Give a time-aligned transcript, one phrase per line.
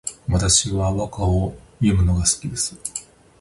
[0.27, 2.75] 私は和歌を詠むのが好きです